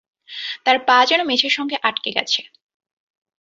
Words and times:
তাঁর 0.65 0.77
পা 0.87 0.97
যেন 1.05 1.21
মেঝের 1.25 1.53
সঙ্গে 1.57 1.75
আটকে 1.83 2.09
গেছে। 2.17 2.41